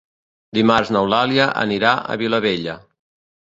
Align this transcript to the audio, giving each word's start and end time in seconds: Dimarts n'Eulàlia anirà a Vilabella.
Dimarts 0.57 0.89
n'Eulàlia 0.95 1.47
anirà 1.65 1.93
a 2.15 2.17
Vilabella. 2.23 2.77